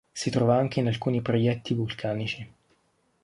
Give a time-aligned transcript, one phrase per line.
[0.15, 2.51] Si trova anche in alcuni proietti vulcanici.